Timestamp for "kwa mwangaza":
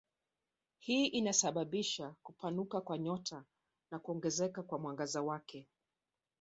4.63-5.21